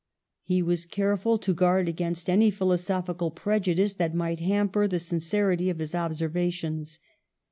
[0.41, 5.19] "He was careful to guard against any philo sophical prejudice that might hamper the sin
[5.19, 6.97] cerity of his observations.